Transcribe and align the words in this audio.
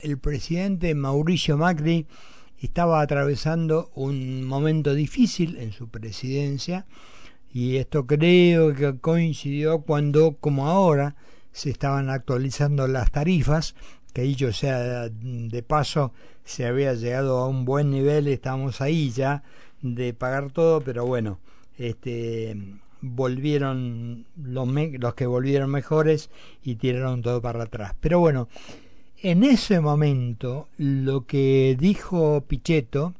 el 0.00 0.16
presidente 0.16 0.94
Mauricio 0.94 1.56
Macri 1.56 2.06
estaba 2.60 3.00
atravesando 3.00 3.90
un 3.96 4.44
momento 4.44 4.94
difícil 4.94 5.56
en 5.56 5.72
su 5.72 5.88
presidencia 5.88 6.86
y 7.52 7.78
esto 7.78 8.06
creo 8.06 8.72
que 8.76 8.96
coincidió 9.00 9.80
cuando, 9.80 10.36
como 10.38 10.68
ahora, 10.68 11.16
se 11.50 11.70
estaban 11.70 12.10
actualizando 12.10 12.86
las 12.86 13.10
tarifas, 13.10 13.74
que 14.12 14.22
dicho 14.22 14.52
sea 14.52 15.08
de 15.08 15.62
paso, 15.64 16.12
se 16.44 16.64
había 16.64 16.94
llegado 16.94 17.38
a 17.38 17.48
un 17.48 17.64
buen 17.64 17.90
nivel, 17.90 18.28
estamos 18.28 18.80
ahí 18.80 19.10
ya 19.10 19.42
de 19.82 20.14
pagar 20.14 20.52
todo, 20.52 20.80
pero 20.80 21.06
bueno, 21.06 21.40
este 21.76 22.56
volvieron 23.00 24.26
los, 24.36 24.68
los 24.92 25.14
que 25.14 25.26
volvieron 25.26 25.70
mejores 25.70 26.30
y 26.62 26.76
tiraron 26.76 27.20
todo 27.20 27.42
para 27.42 27.64
atrás. 27.64 27.96
Pero 27.98 28.20
bueno, 28.20 28.48
en 29.22 29.42
ese 29.42 29.80
momento, 29.80 30.68
lo 30.76 31.26
que 31.26 31.76
dijo 31.78 32.42
Pichetto, 32.46 33.14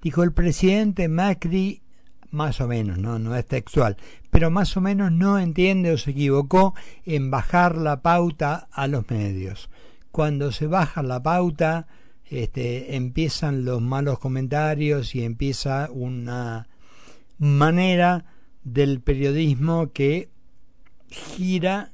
dijo 0.00 0.22
el 0.22 0.32
presidente 0.32 1.08
Macri, 1.08 1.82
más 2.30 2.60
o 2.60 2.68
menos, 2.68 2.98
no, 2.98 3.18
no 3.18 3.34
es 3.34 3.46
textual, 3.46 3.96
pero 4.30 4.50
más 4.50 4.76
o 4.76 4.80
menos 4.80 5.10
no 5.10 5.38
entiende 5.38 5.92
o 5.92 5.98
se 5.98 6.12
equivocó 6.12 6.74
en 7.04 7.30
bajar 7.30 7.76
la 7.76 8.00
pauta 8.00 8.68
a 8.70 8.86
los 8.86 9.10
medios. 9.10 9.70
Cuando 10.12 10.52
se 10.52 10.66
baja 10.66 11.02
la 11.02 11.22
pauta, 11.22 11.88
este, 12.26 12.94
empiezan 12.96 13.64
los 13.64 13.80
malos 13.82 14.18
comentarios 14.18 15.14
y 15.14 15.24
empieza 15.24 15.88
una 15.90 16.68
manera 17.38 18.26
del 18.62 19.00
periodismo 19.00 19.92
que 19.92 20.28
gira 21.08 21.90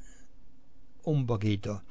un 1.04 1.26
poquito. 1.26 1.82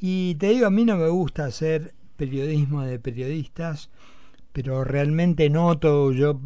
Y 0.00 0.34
te 0.36 0.48
digo, 0.48 0.66
a 0.66 0.70
mí 0.70 0.84
no 0.84 0.96
me 0.96 1.08
gusta 1.08 1.46
hacer 1.46 1.94
periodismo 2.16 2.82
de 2.82 2.98
periodistas, 2.98 3.90
pero 4.52 4.84
realmente 4.84 5.48
noto 5.50 6.12
yo, 6.12 6.40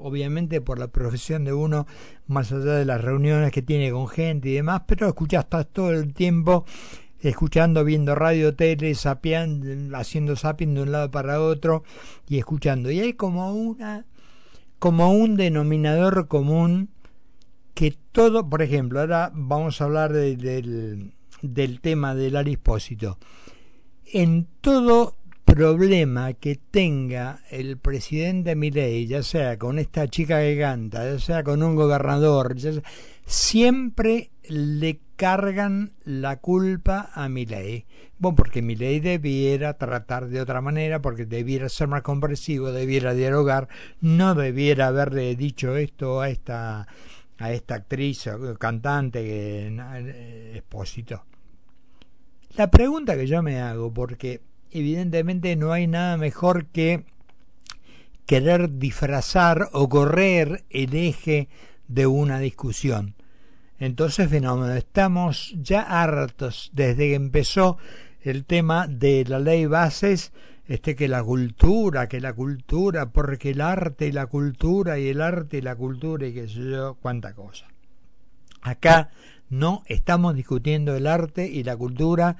obviamente 0.00 0.60
por 0.60 0.78
la 0.78 0.88
profesión 0.88 1.44
de 1.44 1.52
uno, 1.52 1.86
más 2.26 2.52
allá 2.52 2.74
de 2.74 2.84
las 2.84 3.00
reuniones 3.00 3.52
que 3.52 3.62
tiene 3.62 3.90
con 3.90 4.08
gente 4.08 4.48
y 4.48 4.54
demás, 4.54 4.82
pero 4.86 5.08
escuchas 5.08 5.46
todo 5.48 5.92
el 5.92 6.12
tiempo 6.14 6.64
escuchando, 7.20 7.84
viendo 7.84 8.14
radio, 8.14 8.54
tele, 8.54 8.94
sapeando, 8.94 9.96
haciendo 9.96 10.36
zapping 10.36 10.74
de 10.74 10.82
un 10.82 10.92
lado 10.92 11.10
para 11.10 11.40
otro 11.40 11.84
y 12.28 12.38
escuchando. 12.38 12.90
Y 12.90 13.00
hay 13.00 13.12
como 13.12 13.54
una, 13.54 14.06
como 14.78 15.12
un 15.12 15.36
denominador 15.36 16.26
común 16.26 16.90
que 17.74 17.96
todo, 18.12 18.48
por 18.48 18.62
ejemplo, 18.62 19.00
ahora 19.00 19.30
vamos 19.34 19.80
a 19.80 19.84
hablar 19.84 20.12
del 20.12 21.12
del 21.42 21.80
tema 21.80 22.14
del 22.14 22.36
arispósito. 22.36 23.18
En 24.06 24.46
todo 24.60 25.16
problema 25.44 26.32
que 26.32 26.56
tenga 26.56 27.40
el 27.50 27.76
presidente 27.76 28.54
Milei, 28.56 29.06
ya 29.06 29.22
sea 29.22 29.58
con 29.58 29.78
esta 29.78 30.08
chica 30.08 30.40
que 30.40 30.58
canta, 30.58 31.04
ya 31.04 31.18
sea 31.18 31.44
con 31.44 31.62
un 31.62 31.74
gobernador, 31.76 32.56
siempre 33.26 34.30
le 34.48 35.00
cargan 35.16 35.92
la 36.04 36.36
culpa 36.38 37.10
a 37.12 37.28
Milei. 37.28 37.86
Bueno, 38.18 38.36
porque 38.36 38.62
Milei 38.62 39.00
debiera 39.00 39.74
tratar 39.74 40.28
de 40.28 40.40
otra 40.40 40.60
manera, 40.60 41.02
porque 41.02 41.26
debiera 41.26 41.68
ser 41.68 41.88
más 41.88 42.02
comprensivo, 42.02 42.72
debiera 42.72 43.14
dialogar, 43.14 43.68
no 44.00 44.34
debiera 44.34 44.88
haberle 44.88 45.34
dicho 45.36 45.76
esto 45.76 46.20
a 46.20 46.30
esta 46.30 46.86
a 47.42 47.50
esta 47.50 47.74
actriz 47.74 48.28
cantante 48.60 49.24
que 49.24 49.66
eh, 49.66 50.52
expósito. 50.54 51.24
La 52.56 52.70
pregunta 52.70 53.16
que 53.16 53.26
yo 53.26 53.42
me 53.42 53.60
hago, 53.60 53.92
porque 53.92 54.42
evidentemente 54.70 55.56
no 55.56 55.72
hay 55.72 55.88
nada 55.88 56.16
mejor 56.16 56.66
que 56.66 57.04
querer 58.26 58.78
disfrazar 58.78 59.70
o 59.72 59.88
correr 59.88 60.64
el 60.70 60.94
eje 60.94 61.48
de 61.88 62.06
una 62.06 62.38
discusión. 62.38 63.16
Entonces, 63.80 64.30
fenómeno, 64.30 64.72
estamos 64.74 65.52
ya 65.60 65.82
hartos 65.82 66.70
desde 66.72 67.08
que 67.08 67.14
empezó 67.14 67.76
el 68.20 68.44
tema 68.44 68.86
de 68.86 69.24
la 69.26 69.40
ley 69.40 69.66
bases, 69.66 70.32
este 70.72 70.96
que 70.96 71.06
la 71.06 71.22
cultura, 71.22 72.08
que 72.08 72.18
la 72.18 72.32
cultura, 72.32 73.10
porque 73.10 73.50
el 73.50 73.60
arte 73.60 74.06
y 74.06 74.12
la 74.12 74.24
cultura 74.24 74.98
y 74.98 75.08
el 75.08 75.20
arte 75.20 75.58
y 75.58 75.60
la 75.60 75.76
cultura 75.76 76.26
y 76.26 76.32
qué 76.32 76.48
sé 76.48 76.70
yo, 76.70 76.94
cuánta 76.94 77.34
cosa. 77.34 77.66
Acá 78.62 79.10
no 79.50 79.82
estamos 79.84 80.34
discutiendo 80.34 80.96
el 80.96 81.06
arte 81.06 81.46
y 81.46 81.62
la 81.62 81.76
cultura, 81.76 82.38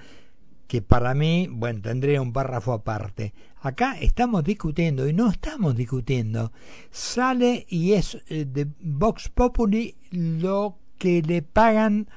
que 0.67 0.81
para 0.81 1.13
mí, 1.13 1.47
bueno, 1.51 1.83
tendría 1.83 2.23
un 2.23 2.33
párrafo 2.33 2.73
aparte. 2.73 3.35
Acá 3.61 3.99
estamos 4.01 4.43
discutiendo 4.45 5.07
y 5.07 5.13
no 5.13 5.31
estamos 5.31 5.77
discutiendo. 5.77 6.53
Sale 6.91 7.67
y 7.69 7.93
es 7.93 8.17
eh, 8.29 8.47
de 8.47 8.67
Vox 8.81 9.29
Populi 9.29 9.95
lo 10.11 10.79
que 10.97 11.21
le 11.21 11.43
pagan 11.43 12.09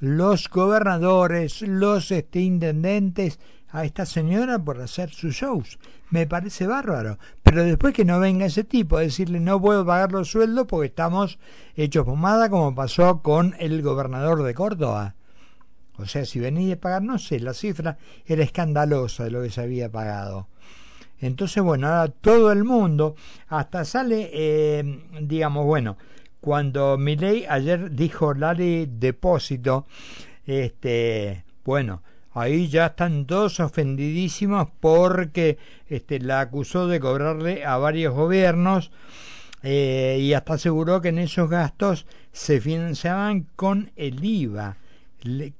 los 0.00 0.48
gobernadores, 0.48 1.62
los 1.62 2.10
este, 2.10 2.40
intendentes 2.40 3.38
a 3.72 3.84
esta 3.84 4.06
señora 4.06 4.58
por 4.58 4.80
hacer 4.80 5.10
sus 5.10 5.34
shows. 5.34 5.78
Me 6.10 6.26
parece 6.26 6.66
bárbaro. 6.66 7.18
Pero 7.42 7.64
después 7.64 7.94
que 7.94 8.04
no 8.04 8.20
venga 8.20 8.46
ese 8.46 8.64
tipo 8.64 8.96
a 8.96 9.02
decirle 9.02 9.40
no 9.40 9.60
puedo 9.60 9.84
pagar 9.84 10.12
los 10.12 10.30
sueldos 10.30 10.66
porque 10.66 10.88
estamos 10.88 11.38
hechos 11.76 12.04
pomada 12.04 12.48
como 12.50 12.74
pasó 12.74 13.22
con 13.22 13.54
el 13.58 13.82
gobernador 13.82 14.42
de 14.42 14.54
Córdoba. 14.54 15.14
O 15.96 16.06
sea, 16.06 16.24
si 16.24 16.40
venía 16.40 16.74
a 16.74 16.78
pagar, 16.78 17.02
no 17.02 17.18
sé, 17.18 17.40
la 17.40 17.52
cifra 17.52 17.98
era 18.24 18.42
escandalosa 18.42 19.24
de 19.24 19.30
lo 19.30 19.42
que 19.42 19.50
se 19.50 19.60
había 19.60 19.90
pagado. 19.90 20.48
Entonces, 21.20 21.62
bueno, 21.62 21.86
ahora 21.88 22.08
todo 22.08 22.50
el 22.50 22.64
mundo, 22.64 23.14
hasta 23.48 23.84
sale, 23.84 24.30
eh, 24.32 25.04
digamos, 25.20 25.66
bueno, 25.66 25.98
cuando 26.40 26.96
Milei 26.96 27.44
ayer 27.46 27.90
dijo 27.94 28.32
la 28.32 28.54
depósito, 28.54 29.86
este, 30.46 31.44
bueno, 31.64 32.02
ahí 32.32 32.68
ya 32.68 32.86
están 32.86 33.26
todos 33.26 33.60
ofendidísimos 33.60 34.68
porque 34.80 35.58
este, 35.88 36.20
la 36.20 36.40
acusó 36.40 36.86
de 36.86 37.00
cobrarle 37.00 37.64
a 37.64 37.76
varios 37.76 38.14
gobiernos 38.14 38.90
eh, 39.62 40.18
y 40.20 40.32
hasta 40.32 40.54
aseguró 40.54 41.00
que 41.00 41.08
en 41.08 41.18
esos 41.18 41.50
gastos 41.50 42.06
se 42.32 42.60
financiaban 42.60 43.46
con 43.56 43.90
el 43.96 44.24
IVA 44.24 44.76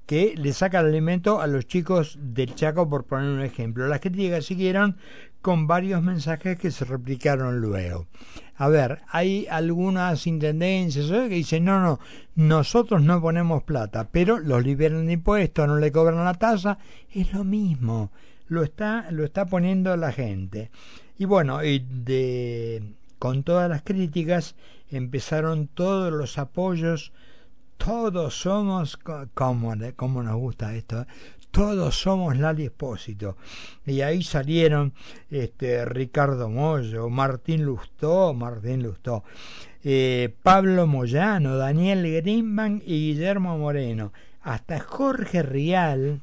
que 0.06 0.34
le 0.36 0.52
saca 0.52 0.80
el 0.80 0.86
alimento 0.86 1.40
a 1.40 1.46
los 1.46 1.66
chicos 1.66 2.18
del 2.18 2.54
Chaco, 2.54 2.88
por 2.88 3.04
poner 3.04 3.28
un 3.28 3.42
ejemplo. 3.42 3.86
Las 3.88 4.00
críticas 4.00 4.46
siguieron 4.46 4.96
con 5.42 5.66
varios 5.66 6.02
mensajes 6.02 6.58
que 6.58 6.70
se 6.70 6.84
replicaron 6.84 7.60
luego. 7.60 8.06
A 8.56 8.68
ver, 8.68 9.00
hay 9.08 9.46
algunas 9.50 10.26
intendencias 10.26 11.06
que 11.06 11.28
dicen, 11.28 11.64
no, 11.64 11.80
no, 11.80 11.98
nosotros 12.34 13.02
no 13.02 13.20
ponemos 13.20 13.62
plata, 13.62 14.08
pero 14.12 14.38
los 14.38 14.62
liberan 14.62 15.06
de 15.06 15.14
impuestos, 15.14 15.66
no 15.66 15.76
le 15.76 15.92
cobran 15.92 16.24
la 16.24 16.34
tasa, 16.34 16.78
es 17.10 17.32
lo 17.32 17.44
mismo, 17.44 18.12
lo 18.48 18.62
está, 18.62 19.10
lo 19.10 19.24
está 19.24 19.46
poniendo 19.46 19.96
la 19.96 20.12
gente. 20.12 20.70
Y 21.16 21.24
bueno, 21.24 21.64
y 21.64 21.78
de, 21.78 22.94
con 23.18 23.44
todas 23.44 23.70
las 23.70 23.82
críticas 23.82 24.56
empezaron 24.90 25.68
todos 25.68 26.12
los 26.12 26.36
apoyos, 26.36 27.12
todos 27.78 28.34
somos, 28.34 28.98
como, 29.32 29.74
como 29.96 30.22
nos 30.22 30.36
gusta 30.36 30.74
esto, 30.74 31.06
todos 31.50 32.00
somos 32.00 32.36
Lali 32.36 32.64
Espósito. 32.64 33.36
Y 33.86 34.00
ahí 34.00 34.22
salieron 34.22 34.92
este, 35.30 35.84
Ricardo 35.84 36.48
Mollo, 36.48 37.08
Martín 37.08 37.64
Lustó, 37.64 38.34
Martín 38.34 38.82
Lustó, 38.82 39.24
eh, 39.82 40.34
Pablo 40.42 40.86
Moyano, 40.86 41.56
Daniel 41.56 42.02
Grimman 42.22 42.82
y 42.84 43.12
Guillermo 43.12 43.58
Moreno. 43.58 44.12
Hasta 44.42 44.80
Jorge 44.80 45.42
Rial, 45.42 46.20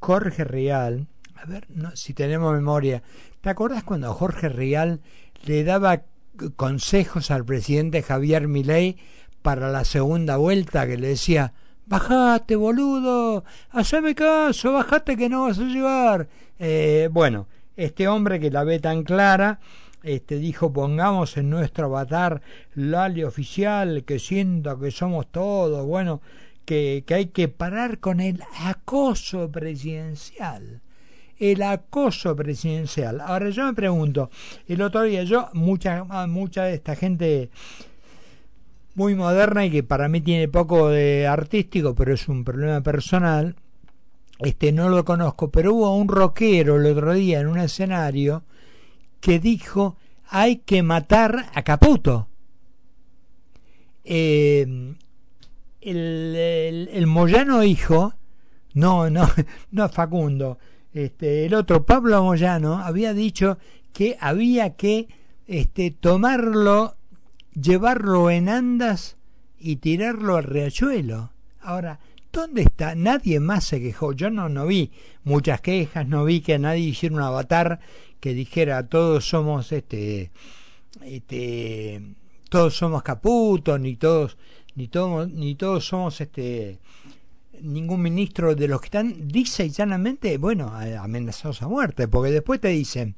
Jorge 0.00 0.44
Rial, 0.44 1.06
a 1.36 1.44
ver 1.44 1.66
si 1.94 2.14
tenemos 2.14 2.54
memoria, 2.54 3.02
¿te 3.40 3.50
acuerdas 3.50 3.84
cuando 3.84 4.12
Jorge 4.14 4.48
Rial 4.48 5.00
le 5.44 5.64
daba 5.64 6.02
consejos 6.56 7.30
al 7.30 7.44
presidente 7.44 8.02
Javier 8.02 8.48
Milei 8.48 8.96
para 9.42 9.70
la 9.70 9.84
segunda 9.84 10.36
vuelta 10.36 10.86
que 10.86 10.96
le 10.96 11.08
decía 11.08 11.52
bajate 11.86 12.56
boludo, 12.56 13.44
haceme 13.70 14.14
caso, 14.14 14.72
bajate 14.72 15.16
que 15.16 15.28
no 15.28 15.44
vas 15.44 15.58
a 15.58 15.64
llegar. 15.64 16.28
Eh, 16.58 17.08
bueno, 17.12 17.46
este 17.76 18.08
hombre 18.08 18.40
que 18.40 18.50
la 18.50 18.64
ve 18.64 18.78
tan 18.78 19.02
clara, 19.02 19.60
este 20.02 20.36
dijo 20.36 20.72
pongamos 20.72 21.36
en 21.36 21.50
nuestro 21.50 21.86
avatar 21.86 22.42
Lali 22.74 23.24
oficial, 23.24 24.04
que 24.04 24.18
sienta 24.18 24.76
que 24.78 24.90
somos 24.90 25.26
todos, 25.28 25.86
bueno, 25.86 26.20
que, 26.64 27.04
que 27.06 27.14
hay 27.14 27.26
que 27.26 27.48
parar 27.48 27.98
con 27.98 28.20
el 28.20 28.42
acoso 28.64 29.50
presidencial 29.50 30.80
el 31.50 31.62
acoso 31.62 32.36
presidencial. 32.36 33.20
Ahora 33.20 33.50
yo 33.50 33.64
me 33.64 33.74
pregunto, 33.74 34.30
el 34.68 34.80
otro 34.80 35.02
día 35.02 35.24
yo, 35.24 35.48
mucha, 35.54 36.04
mucha 36.28 36.64
de 36.64 36.74
esta 36.74 36.94
gente 36.94 37.50
muy 38.94 39.14
moderna 39.14 39.64
y 39.64 39.70
que 39.70 39.82
para 39.82 40.08
mí 40.08 40.20
tiene 40.20 40.48
poco 40.48 40.88
de 40.88 41.26
artístico, 41.26 41.94
pero 41.94 42.14
es 42.14 42.28
un 42.28 42.44
problema 42.44 42.80
personal. 42.82 43.56
este 44.38 44.72
no 44.72 44.88
lo 44.88 45.04
conozco, 45.04 45.50
pero 45.50 45.74
hubo 45.74 45.96
un 45.96 46.08
rockero 46.08 46.76
el 46.76 46.86
otro 46.86 47.14
día 47.14 47.40
en 47.40 47.46
un 47.48 47.58
escenario 47.58 48.44
que 49.20 49.38
dijo 49.38 49.96
hay 50.28 50.56
que 50.56 50.82
matar 50.82 51.50
a 51.54 51.62
Caputo. 51.62 52.28
Eh, 54.04 54.94
el, 55.80 56.88
el, 56.90 57.06
Moyano 57.06 57.62
hijo, 57.62 58.14
no, 58.74 59.10
no, 59.10 59.28
no 59.70 59.88
Facundo, 59.88 60.58
este, 60.92 61.46
el 61.46 61.54
otro 61.54 61.84
Pablo 61.84 62.22
Moyano 62.22 62.78
había 62.78 63.14
dicho 63.14 63.58
que 63.92 64.16
había 64.20 64.74
que 64.74 65.08
este, 65.46 65.90
tomarlo, 65.90 66.96
llevarlo 67.54 68.30
en 68.30 68.48
andas 68.48 69.16
y 69.58 69.76
tirarlo 69.76 70.36
al 70.36 70.44
riachuelo. 70.44 71.32
Ahora, 71.60 72.00
¿dónde 72.32 72.62
está? 72.62 72.94
Nadie 72.94 73.40
más 73.40 73.64
se 73.64 73.80
quejó. 73.80 74.12
Yo 74.12 74.30
no, 74.30 74.48
no 74.48 74.66
vi 74.66 74.90
muchas 75.24 75.60
quejas, 75.60 76.06
no 76.06 76.24
vi 76.24 76.40
que 76.40 76.58
nadie 76.58 76.88
hiciera 76.88 77.14
un 77.14 77.22
avatar 77.22 77.80
que 78.20 78.34
dijera 78.34 78.86
todos 78.86 79.28
somos 79.28 79.72
este, 79.72 80.30
este 81.02 82.00
todos 82.48 82.76
somos 82.76 83.02
caputos, 83.02 83.80
ni 83.80 83.96
todos, 83.96 84.36
ni 84.74 84.88
todos, 84.88 85.30
ni 85.30 85.54
todos 85.54 85.86
somos 85.86 86.20
este 86.20 86.78
ningún 87.62 88.02
ministro 88.02 88.54
de 88.54 88.68
los 88.68 88.80
que 88.80 88.86
están, 88.86 89.28
dice 89.28 89.70
llanamente, 89.70 90.36
bueno, 90.36 90.72
amenazados 91.00 91.62
a 91.62 91.68
muerte, 91.68 92.08
porque 92.08 92.32
después 92.32 92.60
te 92.60 92.68
dicen, 92.68 93.14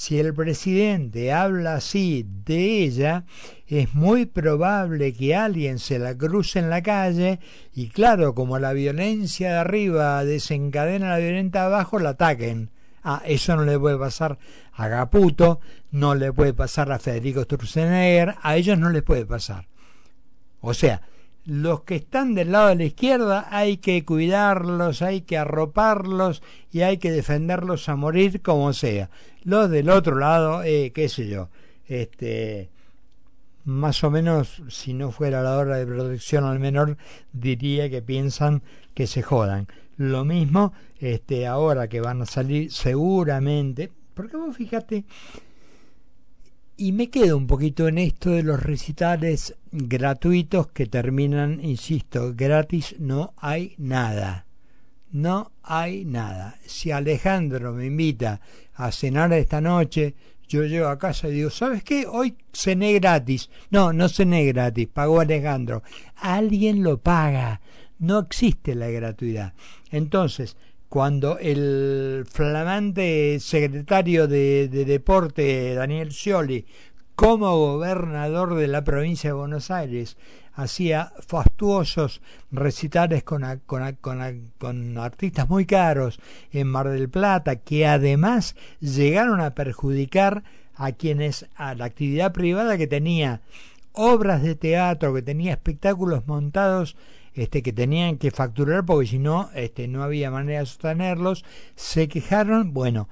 si 0.00 0.18
el 0.18 0.32
presidente 0.32 1.30
habla 1.30 1.74
así 1.74 2.24
de 2.46 2.84
ella, 2.84 3.26
es 3.66 3.92
muy 3.92 4.24
probable 4.24 5.12
que 5.12 5.36
alguien 5.36 5.78
se 5.78 5.98
la 5.98 6.16
cruce 6.16 6.58
en 6.58 6.70
la 6.70 6.82
calle 6.82 7.38
y 7.74 7.88
claro, 7.88 8.34
como 8.34 8.58
la 8.58 8.72
violencia 8.72 9.50
de 9.50 9.58
arriba 9.58 10.24
desencadena 10.24 11.10
la 11.10 11.18
violencia 11.18 11.60
de 11.60 11.66
abajo, 11.66 11.98
la 11.98 12.10
ataquen. 12.10 12.70
Ah, 13.04 13.20
eso 13.26 13.54
no 13.56 13.64
le 13.64 13.78
puede 13.78 13.98
pasar 13.98 14.38
a 14.72 14.88
Caputo, 14.88 15.60
no 15.90 16.14
le 16.14 16.32
puede 16.32 16.54
pasar 16.54 16.90
a 16.92 16.98
Federico 16.98 17.42
Sturzenegger, 17.42 18.36
a 18.40 18.56
ellos 18.56 18.78
no 18.78 18.88
les 18.88 19.02
puede 19.02 19.26
pasar. 19.26 19.66
O 20.62 20.72
sea, 20.72 21.02
los 21.46 21.82
que 21.82 21.96
están 21.96 22.34
del 22.34 22.52
lado 22.52 22.68
de 22.68 22.76
la 22.76 22.84
izquierda 22.84 23.48
hay 23.50 23.78
que 23.78 24.04
cuidarlos, 24.04 25.02
hay 25.02 25.22
que 25.22 25.38
arroparlos 25.38 26.42
y 26.70 26.82
hay 26.82 26.98
que 26.98 27.10
defenderlos 27.10 27.88
a 27.88 27.96
morir 27.96 28.42
como 28.42 28.72
sea. 28.72 29.10
Los 29.42 29.70
del 29.70 29.88
otro 29.88 30.16
lado, 30.16 30.62
eh, 30.62 30.92
qué 30.94 31.08
sé 31.08 31.28
yo, 31.28 31.48
este, 31.88 32.68
más 33.64 34.04
o 34.04 34.10
menos, 34.10 34.62
si 34.68 34.92
no 34.92 35.10
fuera 35.12 35.42
la 35.42 35.56
hora 35.56 35.76
de 35.76 35.86
protección 35.86 36.44
al 36.44 36.58
menor, 36.58 36.96
diría 37.32 37.88
que 37.88 38.02
piensan 38.02 38.62
que 38.94 39.06
se 39.06 39.22
jodan. 39.22 39.66
Lo 39.96 40.24
mismo, 40.24 40.72
este, 40.98 41.46
ahora 41.46 41.88
que 41.88 42.00
van 42.00 42.22
a 42.22 42.26
salir 42.26 42.72
seguramente, 42.72 43.90
porque 44.14 44.36
vos 44.36 44.56
fíjate, 44.56 45.04
y 46.80 46.92
me 46.92 47.10
quedo 47.10 47.36
un 47.36 47.46
poquito 47.46 47.88
en 47.88 47.98
esto 47.98 48.30
de 48.30 48.42
los 48.42 48.62
recitales 48.62 49.54
gratuitos 49.70 50.68
que 50.68 50.86
terminan, 50.86 51.62
insisto, 51.62 52.32
gratis 52.34 52.96
no 52.98 53.34
hay 53.36 53.74
nada. 53.76 54.46
No 55.10 55.52
hay 55.62 56.06
nada. 56.06 56.56
Si 56.64 56.90
Alejandro 56.90 57.74
me 57.74 57.84
invita 57.84 58.40
a 58.72 58.90
cenar 58.92 59.30
esta 59.34 59.60
noche, 59.60 60.14
yo 60.48 60.64
llego 60.64 60.88
a 60.88 60.98
casa 60.98 61.28
y 61.28 61.32
digo, 61.32 61.50
¿sabes 61.50 61.84
qué? 61.84 62.06
Hoy 62.06 62.34
cené 62.50 62.94
gratis. 62.94 63.50
No, 63.68 63.92
no 63.92 64.08
cené 64.08 64.46
gratis, 64.46 64.88
pagó 64.88 65.20
Alejandro. 65.20 65.82
Alguien 66.16 66.82
lo 66.82 66.96
paga. 66.96 67.60
No 67.98 68.20
existe 68.20 68.74
la 68.74 68.88
gratuidad. 68.88 69.52
Entonces, 69.90 70.56
cuando 70.90 71.38
el 71.38 72.26
flamante 72.28 73.38
secretario 73.38 74.26
de, 74.26 74.66
Deporte, 74.68 75.72
Daniel 75.76 76.10
Scioli, 76.10 76.66
como 77.14 77.56
gobernador 77.56 78.56
de 78.56 78.66
la 78.66 78.82
provincia 78.82 79.30
de 79.30 79.34
Buenos 79.34 79.70
Aires, 79.70 80.16
hacía 80.52 81.12
fastuosos 81.24 82.20
recitales 82.50 83.22
con, 83.22 83.44
con, 83.66 84.98
artistas 84.98 85.48
muy 85.48 85.64
caros 85.64 86.18
en 86.50 86.66
Mar 86.66 86.88
del 86.88 87.08
Plata, 87.08 87.54
que 87.54 87.86
además 87.86 88.56
llegaron 88.80 89.40
a 89.40 89.54
perjudicar 89.54 90.42
a 90.74 90.90
quienes, 90.90 91.46
a 91.54 91.76
la 91.76 91.84
actividad 91.84 92.32
privada 92.32 92.76
que 92.76 92.88
tenía 92.88 93.42
obras 93.92 94.42
de 94.42 94.56
teatro, 94.56 95.14
que 95.14 95.22
tenía 95.22 95.52
espectáculos 95.52 96.26
montados 96.26 96.96
este, 97.34 97.62
que 97.62 97.72
tenían 97.72 98.18
que 98.18 98.30
facturar 98.30 98.84
porque 98.84 99.06
si 99.06 99.18
no 99.18 99.50
este, 99.54 99.88
no 99.88 100.02
había 100.02 100.30
manera 100.30 100.60
de 100.60 100.66
sostenerlos, 100.66 101.44
se 101.76 102.08
quejaron, 102.08 102.72
bueno, 102.72 103.08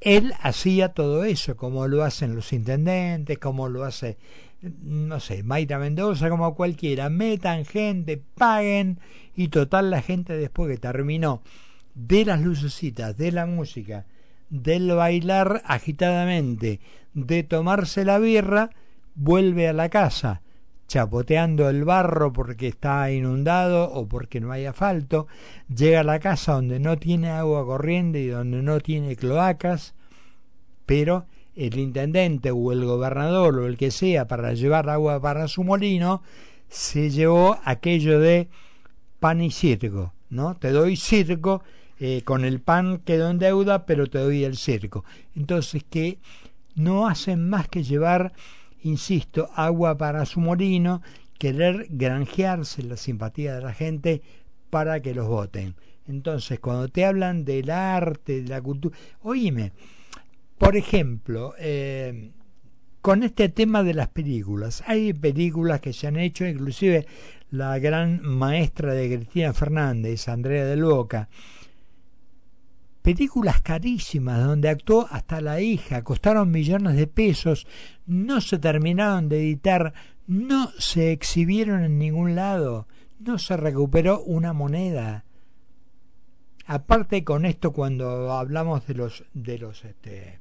él 0.00 0.34
hacía 0.40 0.90
todo 0.90 1.24
eso, 1.24 1.56
como 1.56 1.88
lo 1.88 2.04
hacen 2.04 2.34
los 2.34 2.52
intendentes, 2.52 3.38
como 3.38 3.68
lo 3.68 3.84
hace, 3.84 4.18
no 4.60 5.20
sé, 5.20 5.42
Maita 5.42 5.78
Mendoza, 5.78 6.28
como 6.28 6.54
cualquiera, 6.54 7.08
metan 7.08 7.64
gente, 7.64 8.22
paguen, 8.34 9.00
y 9.34 9.48
total 9.48 9.90
la 9.90 10.02
gente 10.02 10.36
después 10.36 10.70
que 10.70 10.78
terminó 10.78 11.42
de 11.94 12.24
las 12.24 12.40
lucecitas, 12.40 13.16
de 13.16 13.32
la 13.32 13.46
música, 13.46 14.06
del 14.50 14.94
bailar 14.94 15.62
agitadamente, 15.64 16.80
de 17.14 17.42
tomarse 17.42 18.04
la 18.04 18.18
birra, 18.18 18.70
vuelve 19.14 19.68
a 19.68 19.72
la 19.72 19.88
casa 19.88 20.42
chapoteando 20.86 21.68
el 21.68 21.84
barro 21.84 22.32
porque 22.32 22.68
está 22.68 23.10
inundado 23.10 23.90
o 23.90 24.06
porque 24.06 24.40
no 24.40 24.52
hay 24.52 24.66
asfalto, 24.66 25.26
llega 25.74 26.00
a 26.00 26.04
la 26.04 26.20
casa 26.20 26.52
donde 26.52 26.78
no 26.78 26.96
tiene 26.96 27.30
agua 27.30 27.64
corriente 27.64 28.20
y 28.20 28.28
donde 28.28 28.62
no 28.62 28.80
tiene 28.80 29.16
cloacas, 29.16 29.94
pero 30.84 31.26
el 31.56 31.78
intendente 31.78 32.50
o 32.50 32.72
el 32.72 32.84
gobernador 32.84 33.58
o 33.58 33.66
el 33.66 33.76
que 33.76 33.90
sea 33.90 34.28
para 34.28 34.52
llevar 34.52 34.88
agua 34.88 35.20
para 35.20 35.48
su 35.48 35.64
molino 35.64 36.22
se 36.68 37.10
llevó 37.10 37.58
aquello 37.64 38.20
de 38.20 38.48
pan 39.18 39.40
y 39.40 39.50
circo, 39.50 40.12
¿no? 40.28 40.56
Te 40.56 40.70
doy 40.70 40.96
circo, 40.96 41.62
eh, 41.98 42.22
con 42.24 42.44
el 42.44 42.60
pan 42.60 42.98
quedó 42.98 43.30
en 43.30 43.38
deuda, 43.38 43.86
pero 43.86 44.06
te 44.06 44.18
doy 44.18 44.44
el 44.44 44.56
circo. 44.56 45.04
Entonces 45.34 45.84
que 45.88 46.18
no 46.74 47.08
hacen 47.08 47.48
más 47.48 47.68
que 47.68 47.82
llevar 47.82 48.34
insisto, 48.82 49.50
agua 49.54 49.96
para 49.96 50.26
su 50.26 50.40
molino, 50.40 51.02
querer 51.38 51.86
granjearse 51.90 52.82
la 52.82 52.96
simpatía 52.96 53.54
de 53.54 53.60
la 53.60 53.72
gente 53.72 54.22
para 54.70 55.00
que 55.00 55.14
los 55.14 55.28
voten. 55.28 55.74
Entonces, 56.06 56.60
cuando 56.60 56.88
te 56.88 57.04
hablan 57.04 57.44
del 57.44 57.70
arte, 57.70 58.42
de 58.42 58.48
la 58.48 58.60
cultura, 58.60 58.96
oíme, 59.22 59.72
por 60.58 60.76
ejemplo, 60.76 61.54
eh, 61.58 62.30
con 63.02 63.22
este 63.22 63.48
tema 63.48 63.82
de 63.82 63.94
las 63.94 64.08
películas, 64.08 64.82
hay 64.86 65.12
películas 65.12 65.80
que 65.80 65.92
se 65.92 66.06
han 66.06 66.16
hecho, 66.16 66.46
inclusive 66.46 67.06
la 67.50 67.78
gran 67.78 68.20
maestra 68.22 68.94
de 68.94 69.16
Cristina 69.16 69.52
Fernández, 69.52 70.28
Andrea 70.28 70.64
del 70.64 70.84
Boca, 70.84 71.28
películas 73.06 73.62
carísimas 73.62 74.44
donde 74.44 74.68
actuó 74.68 75.06
hasta 75.08 75.40
la 75.40 75.60
hija, 75.60 76.02
costaron 76.02 76.50
millones 76.50 76.96
de 76.96 77.06
pesos, 77.06 77.68
no 78.04 78.40
se 78.40 78.58
terminaron 78.58 79.28
de 79.28 79.38
editar, 79.38 79.94
no 80.26 80.72
se 80.76 81.12
exhibieron 81.12 81.84
en 81.84 82.00
ningún 82.00 82.34
lado, 82.34 82.88
no 83.20 83.38
se 83.38 83.56
recuperó 83.56 84.22
una 84.22 84.52
moneda. 84.52 85.24
Aparte 86.66 87.22
con 87.22 87.44
esto 87.46 87.70
cuando 87.72 88.32
hablamos 88.32 88.84
de 88.88 88.94
los 88.94 89.24
de 89.34 89.58
los 89.58 89.84
este 89.84 90.40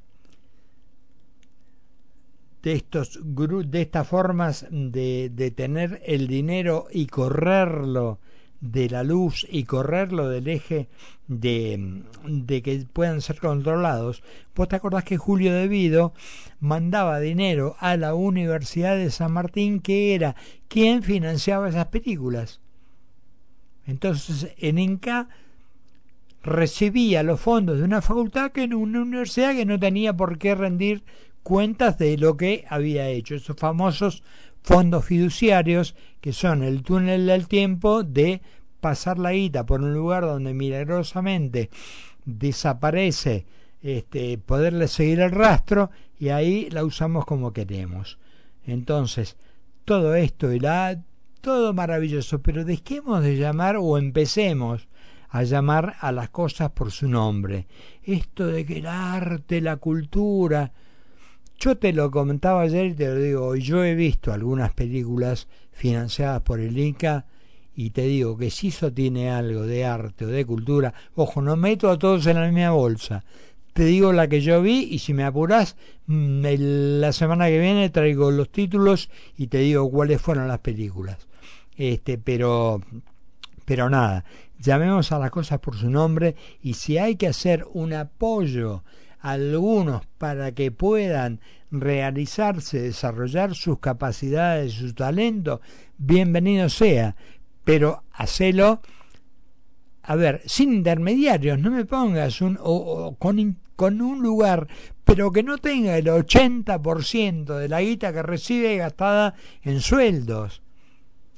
de 2.64 2.74
estos 2.74 3.20
de 3.24 3.82
estas 3.84 4.08
formas 4.08 4.66
de, 4.72 5.30
de 5.32 5.52
tener 5.52 6.02
el 6.04 6.26
dinero 6.26 6.88
y 6.92 7.06
correrlo 7.06 8.18
de 8.72 8.90
la 8.90 9.04
luz 9.04 9.46
y 9.50 9.64
correrlo 9.64 10.28
del 10.28 10.48
eje 10.48 10.88
de, 11.28 12.04
de 12.26 12.62
que 12.62 12.86
puedan 12.92 13.22
ser 13.22 13.40
controlados, 13.40 14.24
vos 14.56 14.68
te 14.68 14.76
acordás 14.76 15.04
que 15.04 15.18
Julio 15.18 15.54
Devido 15.54 16.14
mandaba 16.60 17.20
dinero 17.20 17.76
a 17.80 17.96
la 17.98 18.16
Universidad 18.16 18.98
de 18.98 19.12
San 19.12 19.32
Martín, 19.32 19.80
que 19.80 20.16
era 20.16 20.36
quien 20.68 21.04
financiaba 21.04 21.70
esas 21.70 21.88
películas. 21.88 22.60
Entonces, 23.86 24.54
en 24.58 24.80
Inca 24.80 25.30
recibía 26.42 27.24
los 27.24 27.40
fondos 27.40 27.78
de 27.78 27.84
una 27.84 28.02
facultad 28.02 28.52
que 28.52 28.64
en 28.64 28.74
una 28.74 29.02
universidad 29.02 29.56
que 29.56 29.66
no 29.66 29.80
tenía 29.80 30.16
por 30.16 30.38
qué 30.38 30.56
rendir 30.56 31.04
cuentas 31.44 32.00
de 32.00 32.18
lo 32.18 32.38
que 32.38 32.66
había 32.70 33.08
hecho, 33.10 33.36
esos 33.36 33.56
famosos 33.56 34.24
fondos 34.66 35.06
fiduciarios 35.06 35.96
que 36.20 36.34
son 36.34 36.64
el 36.64 36.82
túnel 36.82 37.28
del 37.28 37.48
tiempo 37.48 38.02
de 38.02 38.42
pasar 38.82 39.20
la 39.20 39.32
guita 39.32 39.64
por 39.68 39.82
un 39.82 39.94
lugar 39.94 40.24
donde 40.24 40.56
milagrosamente 40.56 41.70
desaparece 42.26 43.46
este, 43.84 44.40
poderle 44.40 44.88
seguir 44.88 45.20
el 45.20 45.30
rastro 45.30 45.92
y 46.18 46.30
ahí 46.30 46.68
la 46.72 46.84
usamos 46.84 47.26
como 47.26 47.54
queremos. 47.54 48.18
Entonces, 48.66 49.38
todo 49.86 50.16
esto 50.16 50.48
la 50.48 51.00
todo 51.42 51.76
maravilloso, 51.76 52.42
pero 52.42 52.66
dejemos 52.66 53.22
de 53.22 53.38
llamar 53.38 53.78
o 53.78 54.00
empecemos 54.00 54.88
a 55.30 55.44
llamar 55.44 55.94
a 56.00 56.12
las 56.12 56.32
cosas 56.32 56.72
por 56.72 56.92
su 56.92 57.08
nombre. 57.08 57.68
Esto 58.02 58.48
de 58.48 58.66
que 58.66 58.80
el 58.80 58.88
arte, 58.88 59.62
la 59.62 59.78
cultura... 59.78 60.72
Yo 61.60 61.78
te 61.78 61.94
lo 61.94 62.12
comentaba 62.12 62.62
ayer 62.62 62.88
y 62.88 62.94
te 62.94 63.08
lo 63.08 63.16
digo 63.16 63.46
hoy. 63.46 63.62
Yo 63.62 63.84
he 63.84 63.96
visto 63.96 64.34
algunas 64.34 64.74
películas 64.74 65.48
financiadas 65.72 66.42
por 66.42 66.60
el 66.60 66.78
Inca 66.78 67.26
y 67.76 67.90
te 67.90 68.04
digo 68.04 68.38
que 68.38 68.50
si 68.50 68.70
eso 68.70 68.92
tiene 68.92 69.30
algo 69.30 69.64
de 69.64 69.86
arte 69.86 70.26
o 70.26 70.30
de 70.30 70.46
cultura, 70.46 70.94
ojo, 71.16 71.42
no 71.42 71.56
meto 71.56 71.90
a 71.90 72.00
todos 72.00 72.26
en 72.28 72.40
la 72.40 72.48
misma 72.50 72.72
bolsa. 72.72 73.24
Te 73.74 73.84
digo 73.84 74.14
la 74.14 74.30
que 74.30 74.40
yo 74.40 74.62
vi 74.62 74.88
y 74.90 75.00
si 75.00 75.14
me 75.14 75.26
apuras, 75.26 75.76
mm, 76.08 76.46
la 77.02 77.12
semana 77.12 77.48
que 77.48 77.60
viene 77.60 77.90
traigo 77.90 78.32
los 78.32 78.50
títulos 78.50 79.10
y 79.38 79.48
te 79.48 79.58
digo 79.58 79.90
cuáles 79.92 80.22
fueron 80.22 80.48
las 80.48 80.60
películas. 80.60 81.18
Este, 81.78 82.18
pero 82.18 82.82
pero 83.66 83.90
nada, 83.90 84.24
llamemos 84.60 85.12
a 85.12 85.20
las 85.20 85.32
cosas 85.32 85.60
por 85.60 85.76
su 85.76 85.90
nombre 85.90 86.36
y 86.62 86.76
si 86.76 86.98
hay 86.98 87.16
que 87.16 87.28
hacer 87.28 87.66
un 87.74 87.94
apoyo 87.94 88.84
algunos 89.26 90.06
para 90.20 90.52
que 90.52 90.70
puedan 90.70 91.40
realizarse, 91.72 92.80
desarrollar 92.80 93.56
sus 93.56 93.80
capacidades, 93.80 94.74
su 94.74 94.94
talento, 94.94 95.62
bienvenido 95.98 96.70
sea, 96.70 97.16
pero 97.64 98.04
hacelo, 98.12 98.82
a 100.04 100.16
ver, 100.16 100.44
sin 100.46 100.74
intermediarios, 100.74 101.58
no 101.58 101.72
me 101.72 101.86
pongas 101.86 102.40
un, 102.42 102.60
o, 102.62 103.16
con, 103.18 103.58
con 103.76 104.00
un 104.00 104.22
lugar, 104.22 104.68
pero 105.04 105.32
que 105.32 105.42
no 105.42 105.58
tenga 105.58 105.98
el 105.98 106.06
80% 106.06 107.58
de 107.58 107.68
la 107.68 107.82
guita 107.82 108.14
que 108.14 108.22
recibe 108.22 108.78
gastada 108.78 109.34
en 109.64 109.82
sueldos. 109.82 110.62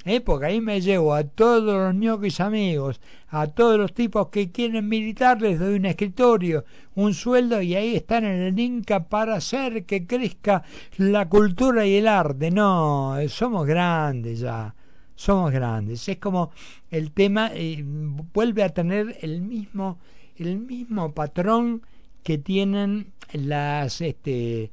¿Eh? 0.08 0.20
porque 0.20 0.46
ahí 0.46 0.60
me 0.60 0.80
llevo 0.80 1.14
a 1.14 1.24
todos 1.24 1.62
los 1.62 1.94
ñoquis 1.94 2.40
amigos, 2.40 3.00
a 3.28 3.46
todos 3.46 3.78
los 3.78 3.92
tipos 3.92 4.28
que 4.28 4.50
quieren 4.50 4.88
militar, 4.88 5.40
les 5.40 5.58
doy 5.58 5.74
un 5.76 5.84
escritorio, 5.84 6.64
un 6.94 7.14
sueldo 7.14 7.60
y 7.60 7.74
ahí 7.74 7.94
están 7.94 8.24
en 8.24 8.40
el 8.40 8.58
Inca 8.58 9.04
para 9.08 9.36
hacer 9.36 9.84
que 9.84 10.06
crezca 10.06 10.62
la 10.96 11.28
cultura 11.28 11.86
y 11.86 11.96
el 11.96 12.08
arte. 12.08 12.50
No, 12.50 13.16
somos 13.28 13.66
grandes 13.66 14.40
ya, 14.40 14.74
somos 15.14 15.52
grandes. 15.52 16.08
Es 16.08 16.18
como 16.18 16.50
el 16.90 17.12
tema 17.12 17.50
eh, 17.54 17.84
vuelve 17.84 18.64
a 18.64 18.70
tener 18.70 19.18
el 19.20 19.42
mismo, 19.42 19.98
el 20.36 20.58
mismo 20.58 21.12
patrón 21.12 21.82
que 22.22 22.38
tienen 22.38 23.12
las 23.32 24.00
este 24.00 24.70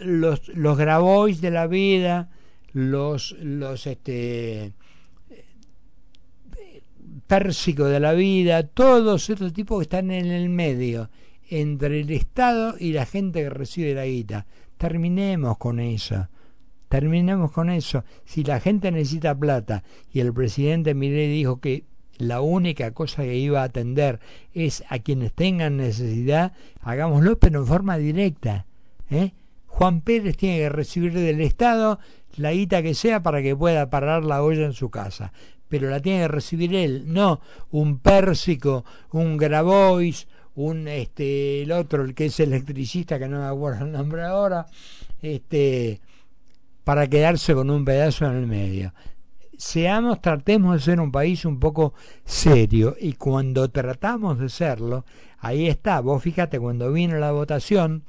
los, 0.00 0.48
los 0.48 0.76
Grabois 0.76 1.40
de 1.40 1.50
la 1.50 1.66
vida, 1.66 2.28
los, 2.72 3.36
los 3.40 3.86
este, 3.86 4.72
pérsicos 7.26 7.90
de 7.90 8.00
la 8.00 8.12
vida, 8.12 8.66
todos 8.66 9.28
estos 9.30 9.52
tipos 9.52 9.78
que 9.78 9.84
están 9.84 10.10
en 10.10 10.26
el 10.26 10.48
medio, 10.48 11.10
entre 11.48 12.00
el 12.00 12.10
Estado 12.10 12.74
y 12.78 12.92
la 12.92 13.06
gente 13.06 13.42
que 13.42 13.50
recibe 13.50 13.94
la 13.94 14.06
guita. 14.06 14.46
Terminemos 14.78 15.58
con 15.58 15.80
eso. 15.80 16.28
Terminemos 16.88 17.50
con 17.50 17.70
eso. 17.70 18.04
Si 18.24 18.44
la 18.44 18.60
gente 18.60 18.90
necesita 18.90 19.34
plata 19.34 19.82
y 20.12 20.20
el 20.20 20.32
presidente 20.32 20.94
Milei 20.94 21.28
dijo 21.28 21.60
que 21.60 21.84
la 22.18 22.40
única 22.40 22.92
cosa 22.92 23.22
que 23.22 23.36
iba 23.36 23.60
a 23.60 23.64
atender 23.64 24.20
es 24.54 24.84
a 24.88 24.98
quienes 24.98 25.32
tengan 25.32 25.76
necesidad, 25.76 26.52
hagámoslo, 26.80 27.38
pero 27.38 27.60
en 27.60 27.66
forma 27.66 27.98
directa. 27.98 28.66
¿eh? 29.10 29.32
Juan 29.76 30.00
Pérez 30.00 30.38
tiene 30.38 30.56
que 30.56 30.68
recibir 30.70 31.12
del 31.12 31.42
Estado 31.42 31.98
la 32.38 32.52
guita 32.52 32.82
que 32.82 32.94
sea 32.94 33.22
para 33.22 33.42
que 33.42 33.54
pueda 33.54 33.90
parar 33.90 34.24
la 34.24 34.42
olla 34.42 34.64
en 34.64 34.72
su 34.72 34.88
casa. 34.88 35.34
Pero 35.68 35.90
la 35.90 36.00
tiene 36.00 36.22
que 36.22 36.28
recibir 36.28 36.74
él, 36.74 37.04
no 37.12 37.42
un 37.72 37.98
pérsico, 37.98 38.86
un 39.12 39.36
Grabois, 39.36 40.28
un 40.54 40.88
este 40.88 41.60
el 41.60 41.72
otro, 41.72 42.04
el 42.04 42.14
que 42.14 42.26
es 42.26 42.40
electricista, 42.40 43.18
que 43.18 43.28
no 43.28 43.38
me 43.38 43.44
acuerdo 43.44 43.84
el 43.84 43.92
nombre 43.92 44.22
ahora, 44.22 44.64
este 45.20 46.00
para 46.82 47.06
quedarse 47.06 47.52
con 47.52 47.68
un 47.68 47.84
pedazo 47.84 48.24
en 48.24 48.36
el 48.36 48.46
medio. 48.46 48.94
Seamos, 49.58 50.22
tratemos 50.22 50.76
de 50.76 50.80
ser 50.80 51.00
un 51.00 51.12
país 51.12 51.44
un 51.44 51.60
poco 51.60 51.92
serio 52.24 52.96
y 52.98 53.12
cuando 53.12 53.68
tratamos 53.68 54.38
de 54.38 54.48
serlo, 54.48 55.04
ahí 55.38 55.66
está, 55.66 56.00
vos 56.00 56.22
fíjate, 56.22 56.58
cuando 56.58 56.90
vino 56.92 57.18
la 57.18 57.32
votación, 57.32 58.04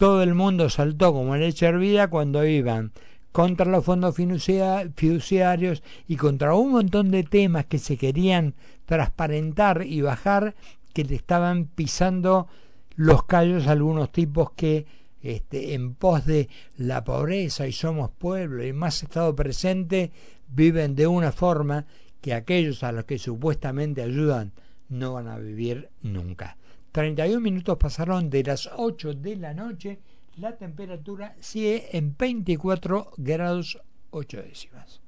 todo 0.00 0.22
el 0.22 0.32
mundo 0.34 0.70
saltó 0.70 1.12
como 1.12 1.36
leche 1.36 1.66
hervida 1.66 2.08
cuando 2.08 2.46
iban 2.46 2.90
contra 3.32 3.66
los 3.66 3.84
fondos 3.84 4.16
fiduciarios 4.16 5.82
y 6.08 6.16
contra 6.16 6.54
un 6.54 6.72
montón 6.72 7.10
de 7.10 7.22
temas 7.22 7.66
que 7.66 7.78
se 7.78 7.98
querían 7.98 8.54
transparentar 8.86 9.84
y 9.84 10.00
bajar 10.00 10.54
que 10.94 11.04
le 11.04 11.16
estaban 11.16 11.66
pisando 11.66 12.48
los 12.96 13.24
callos 13.24 13.66
algunos 13.66 14.10
tipos 14.10 14.52
que 14.52 14.86
este, 15.20 15.74
en 15.74 15.94
pos 15.94 16.24
de 16.24 16.48
la 16.78 17.04
pobreza 17.04 17.66
y 17.66 17.72
somos 17.72 18.10
pueblo 18.10 18.64
y 18.64 18.72
más 18.72 19.02
estado 19.02 19.36
presente 19.36 20.12
viven 20.48 20.94
de 20.94 21.08
una 21.08 21.30
forma 21.30 21.84
que 22.22 22.32
aquellos 22.32 22.82
a 22.84 22.92
los 22.92 23.04
que 23.04 23.18
supuestamente 23.18 24.00
ayudan 24.00 24.52
no 24.88 25.12
van 25.12 25.28
a 25.28 25.36
vivir 25.36 25.90
nunca. 26.00 26.56
31 26.92 27.40
minutos 27.40 27.78
pasaron 27.78 28.30
de 28.30 28.42
las 28.42 28.68
8 28.76 29.14
de 29.14 29.36
la 29.36 29.54
noche 29.54 30.00
la 30.36 30.56
temperatura 30.56 31.36
sigue 31.40 31.96
en 31.96 32.16
24 32.16 33.12
grados 33.16 33.78
8 34.10 34.42
décimas. 34.42 35.00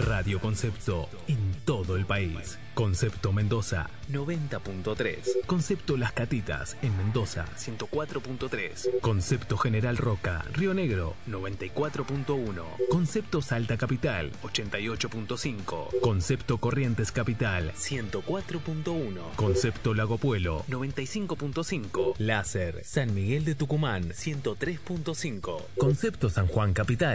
Radio 0.00 0.38
Concepto 0.40 1.08
en 1.26 1.54
todo 1.64 1.96
el 1.96 2.04
país. 2.04 2.58
Concepto 2.74 3.32
Mendoza 3.32 3.88
90.3. 4.12 5.46
Concepto 5.46 5.96
Las 5.96 6.12
Catitas 6.12 6.76
en 6.82 6.94
Mendoza 6.98 7.46
104.3. 7.56 9.00
Concepto 9.00 9.56
General 9.56 9.96
Roca, 9.96 10.44
Río 10.52 10.74
Negro 10.74 11.14
94.1. 11.26 12.62
Concepto 12.90 13.40
Salta 13.40 13.78
Capital 13.78 14.30
88.5. 14.42 16.00
Concepto 16.02 16.58
Corrientes 16.58 17.10
Capital 17.10 17.72
104.1. 17.72 19.34
Concepto 19.36 19.94
Lago 19.94 20.18
Puelo 20.18 20.62
95.5. 20.68 22.16
Láser 22.18 22.84
San 22.84 23.14
Miguel 23.14 23.46
de 23.46 23.54
Tucumán 23.54 24.10
103.5. 24.10 25.62
Concepto 25.78 26.28
San 26.28 26.46
Juan 26.46 26.74
Capital 26.74 27.06